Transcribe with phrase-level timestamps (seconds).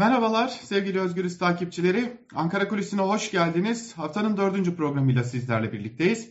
[0.00, 2.16] Merhabalar sevgili Özgürüz takipçileri.
[2.34, 3.92] Ankara Kulisi'ne hoş geldiniz.
[3.98, 6.30] Haftanın dördüncü programıyla sizlerle birlikteyiz.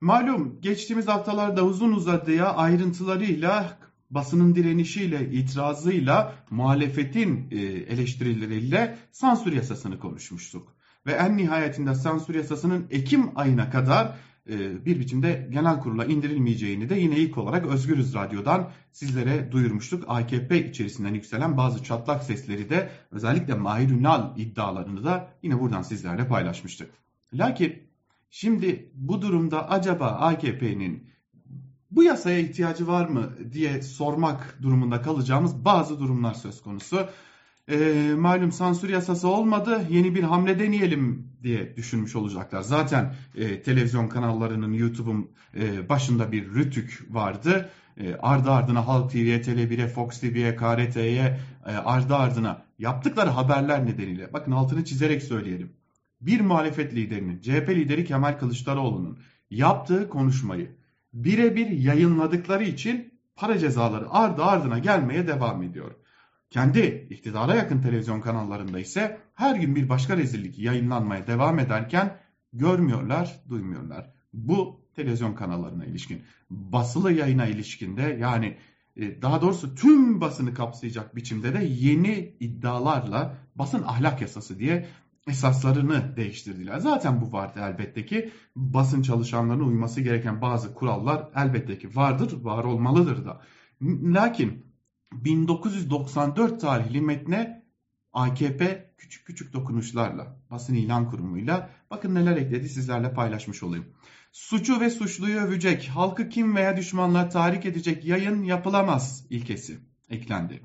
[0.00, 3.78] Malum geçtiğimiz haftalarda uzun uzadıya ayrıntılarıyla
[4.10, 10.74] basının direnişiyle, itirazıyla, muhalefetin e, eleştirileriyle sansür yasasını konuşmuştuk.
[11.06, 14.16] Ve en nihayetinde sansür yasasının Ekim ayına kadar
[14.58, 20.04] bir biçimde genel kurula indirilmeyeceğini de yine ilk olarak Özgürüz Radyo'dan sizlere duyurmuştuk.
[20.08, 26.28] AKP içerisinden yükselen bazı çatlak sesleri de özellikle Mahir Ünal iddialarını da yine buradan sizlerle
[26.28, 26.90] paylaşmıştık.
[27.34, 27.82] Lakin
[28.30, 31.10] şimdi bu durumda acaba AKP'nin
[31.90, 37.06] bu yasaya ihtiyacı var mı diye sormak durumunda kalacağımız bazı durumlar söz konusu.
[37.70, 42.62] E, malum sansür yasası olmadı yeni bir hamle deneyelim diye düşünmüş olacaklar.
[42.62, 47.70] Zaten e, televizyon kanallarının YouTube'un e, başında bir rütük vardı.
[47.96, 54.32] E, ardı ardına Halk TV'ye, Tele1'e, Fox TV'ye, KRT'ye e, ardı ardına yaptıkları haberler nedeniyle
[54.32, 55.72] bakın altını çizerek söyleyelim.
[56.20, 59.18] Bir muhalefet liderinin CHP lideri Kemal Kılıçdaroğlu'nun
[59.50, 60.76] yaptığı konuşmayı
[61.12, 65.90] birebir yayınladıkları için para cezaları ardı ardına gelmeye devam ediyor.
[66.50, 72.16] Kendi iktidara yakın televizyon kanallarında ise her gün bir başka rezillik yayınlanmaya devam ederken
[72.52, 74.10] görmüyorlar, duymuyorlar.
[74.32, 76.22] Bu televizyon kanallarına ilişkin.
[76.50, 78.56] Basılı yayına ilişkinde yani
[78.96, 84.88] e, daha doğrusu tüm basını kapsayacak biçimde de yeni iddialarla basın ahlak yasası diye
[85.28, 86.78] esaslarını değiştirdiler.
[86.78, 92.64] Zaten bu vardı elbette ki basın çalışanlarının uyması gereken bazı kurallar elbette ki vardır, var
[92.64, 93.40] olmalıdır da.
[94.02, 94.69] Lakin
[95.12, 97.62] 1994 tarihli metne
[98.12, 103.86] AKP küçük küçük dokunuşlarla, basın ilan kurumuyla bakın neler ekledi sizlerle paylaşmış olayım.
[104.32, 109.78] Suçu ve suçluyu övecek, halkı kim veya düşmanlığa tahrik edecek yayın yapılamaz ilkesi
[110.10, 110.60] eklendi.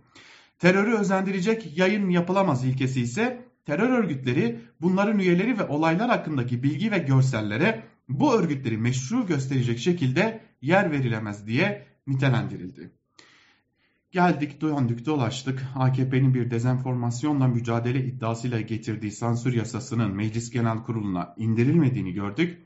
[0.59, 6.97] Terörü özendirecek yayın yapılamaz ilkesi ise terör örgütleri bunların üyeleri ve olaylar hakkındaki bilgi ve
[6.97, 12.91] görsellere bu örgütleri meşru gösterecek şekilde yer verilemez diye nitelendirildi.
[14.15, 22.13] Geldik döndük dolaştık AKP'nin bir dezenformasyonla mücadele iddiasıyla getirdiği sansür yasasının Meclis Genel Kurulu'na indirilmediğini
[22.13, 22.57] gördük.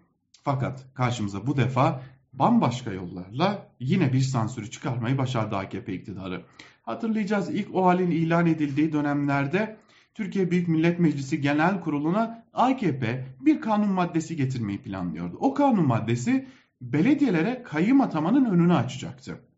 [0.43, 2.01] Fakat karşımıza bu defa
[2.33, 6.45] bambaşka yollarla yine bir sansürü çıkarmayı başardı AKP iktidarı.
[6.81, 9.77] Hatırlayacağız ilk o halin ilan edildiği dönemlerde
[10.13, 15.37] Türkiye Büyük Millet Meclisi Genel Kurulu'na AKP bir kanun maddesi getirmeyi planlıyordu.
[15.39, 16.47] O kanun maddesi
[16.81, 19.48] belediyelere kayyum atamanın önünü açacaktı.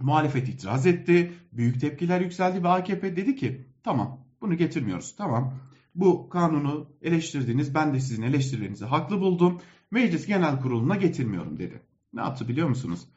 [0.00, 5.54] Muhalefet itiraz etti, büyük tepkiler yükseldi ve AKP dedi ki tamam bunu getirmiyoruz tamam
[5.94, 9.60] bu kanunu eleştirdiniz ben de sizin eleştirilerinizi haklı buldum
[9.90, 11.82] meclis genel kuruluna getirmiyorum dedi.
[12.12, 13.08] Ne yaptı biliyor musunuz?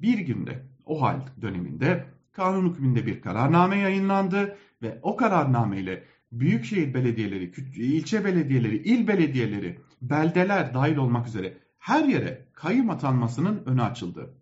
[0.00, 7.52] Bir günde o hal döneminde kanun hükmünde bir kararname yayınlandı ve o kararnameyle büyükşehir belediyeleri,
[7.76, 14.34] ilçe belediyeleri, il belediyeleri, beldeler dahil olmak üzere her yere kayyum atanmasının önü açıldı.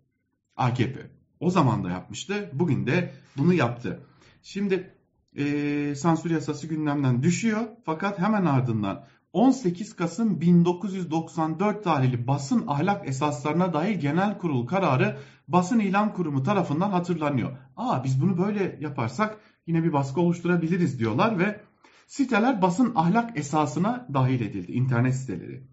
[0.57, 2.49] AKP o zaman da yapmıştı.
[2.53, 3.99] Bugün de bunu yaptı.
[4.43, 4.91] Şimdi
[5.35, 7.61] e, sansür yasası gündemden düşüyor.
[7.85, 15.79] Fakat hemen ardından 18 Kasım 1994 tarihli basın ahlak esaslarına dair genel kurul kararı basın
[15.79, 17.57] ilan kurumu tarafından hatırlanıyor.
[17.77, 19.37] Aa biz bunu böyle yaparsak
[19.67, 21.61] yine bir baskı oluşturabiliriz diyorlar ve
[22.07, 25.63] siteler basın ahlak esasına dahil edildi internet siteleri.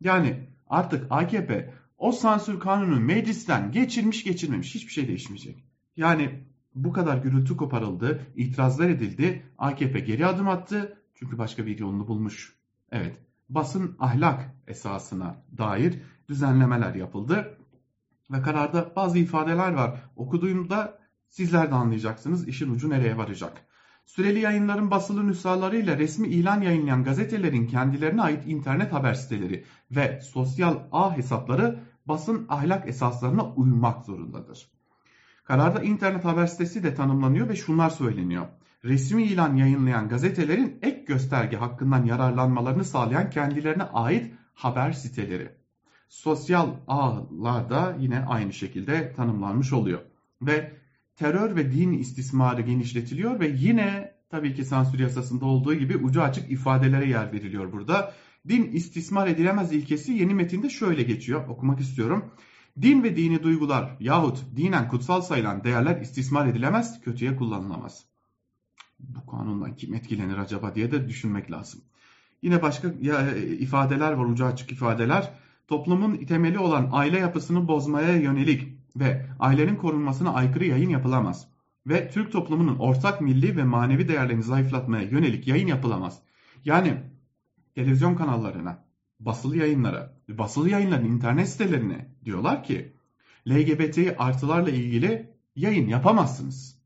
[0.00, 5.64] Yani artık AKP o sansür kanunu meclisten geçirmiş geçirmemiş hiçbir şey değişmeyecek.
[5.96, 6.30] Yani
[6.74, 12.54] bu kadar gürültü koparıldı, itirazlar edildi, AKP geri adım attı çünkü başka bir yolunu bulmuş.
[12.92, 13.16] Evet,
[13.48, 17.58] basın ahlak esasına dair düzenlemeler yapıldı
[18.30, 20.02] ve kararda bazı ifadeler var.
[20.16, 20.98] Okuduğumda
[21.28, 23.64] sizler de anlayacaksınız işin ucu nereye varacak.
[24.04, 30.78] Süreli yayınların basılı nüshalarıyla resmi ilan yayınlayan gazetelerin kendilerine ait internet haber siteleri ve sosyal
[30.92, 34.68] ağ hesapları basın ahlak esaslarına uymak zorundadır.
[35.44, 38.46] Kararda internet haber sitesi de tanımlanıyor ve şunlar söyleniyor.
[38.84, 45.50] Resmi ilan yayınlayan gazetelerin ek gösterge hakkından yararlanmalarını sağlayan kendilerine ait haber siteleri.
[46.08, 50.00] Sosyal ağlarda yine aynı şekilde tanımlanmış oluyor.
[50.42, 50.72] Ve
[51.16, 56.50] terör ve din istismarı genişletiliyor ve yine tabii ki sansür yasasında olduğu gibi ucu açık
[56.50, 58.12] ifadelere yer veriliyor burada.
[58.48, 61.48] Din istismar edilemez ilkesi yeni metinde şöyle geçiyor.
[61.48, 62.30] Okumak istiyorum.
[62.82, 68.04] Din ve dini duygular yahut dinen kutsal sayılan değerler istismar edilemez, kötüye kullanılamaz.
[69.00, 71.80] Bu kanundan kim etkilenir acaba diye de düşünmek lazım.
[72.42, 72.88] Yine başka
[73.58, 75.32] ifadeler var, ucu açık ifadeler.
[75.68, 81.48] Toplumun temeli olan aile yapısını bozmaya yönelik ve ailenin korunmasına aykırı yayın yapılamaz.
[81.88, 86.18] ve Türk toplumunun ortak milli ve manevi değerlerini zayıflatmaya yönelik yayın yapılamaz.
[86.64, 86.94] Yani
[87.78, 88.84] televizyon kanallarına,
[89.20, 92.92] basılı yayınlara, basılı yayınların internet sitelerine diyorlar ki
[93.48, 96.78] LGBT artılarla ilgili yayın yapamazsınız.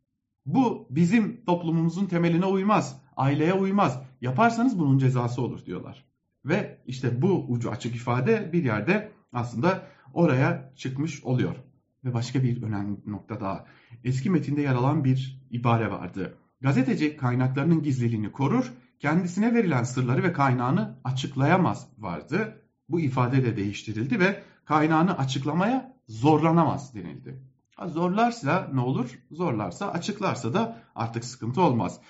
[0.46, 4.02] Bu bizim toplumumuzun temeline uymaz, aileye uymaz.
[4.20, 6.04] Yaparsanız bunun cezası olur diyorlar.
[6.44, 11.56] Ve işte bu ucu açık ifade bir yerde aslında oraya çıkmış oluyor.
[12.04, 13.66] Ve başka bir önemli nokta daha.
[14.04, 16.38] Eski metinde yer alan bir ibare vardı.
[16.60, 18.72] Gazeteci kaynaklarının gizliliğini korur,
[19.02, 22.62] kendisine verilen sırları ve kaynağını açıklayamaz vardı.
[22.88, 27.43] Bu ifade de değiştirildi ve kaynağını açıklamaya zorlanamaz denildi.
[27.87, 29.19] Zorlarsa ne olur?
[29.31, 32.00] Zorlarsa, açıklarsa da artık sıkıntı olmaz.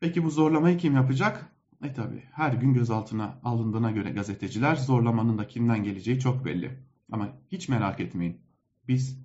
[0.00, 1.52] Peki bu zorlamayı kim yapacak?
[1.82, 6.78] E tabi her gün gözaltına alındığına göre gazeteciler zorlamanın da kimden geleceği çok belli.
[7.12, 8.40] Ama hiç merak etmeyin.
[8.88, 9.18] Biz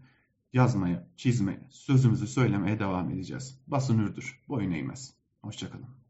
[0.54, 3.62] yazmaya, çizmeye, sözümüzü söylemeye devam edeceğiz.
[3.68, 5.14] Basın ürdür, boyun eğmez.
[5.42, 6.01] Hoşçakalın.